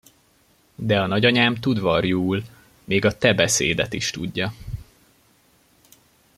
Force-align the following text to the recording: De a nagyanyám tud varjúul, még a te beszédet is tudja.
De 0.75 0.99
a 0.99 1.05
nagyanyám 1.05 1.55
tud 1.55 1.79
varjúul, 1.79 2.43
még 2.83 3.05
a 3.05 3.17
te 3.17 3.33
beszédet 3.33 3.93
is 3.93 4.09
tudja. 4.09 4.53